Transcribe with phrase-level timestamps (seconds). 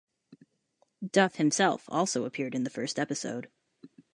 [1.07, 3.51] Duff himself also appeared in the first episode.